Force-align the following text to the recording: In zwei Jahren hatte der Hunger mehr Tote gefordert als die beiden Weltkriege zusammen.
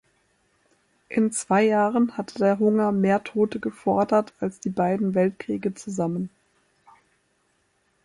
In 1.09 1.31
zwei 1.31 1.61
Jahren 1.67 2.17
hatte 2.17 2.39
der 2.39 2.57
Hunger 2.57 2.91
mehr 2.91 3.23
Tote 3.23 3.59
gefordert 3.59 4.33
als 4.39 4.59
die 4.59 4.71
beiden 4.71 5.13
Weltkriege 5.13 5.75
zusammen. 5.75 6.31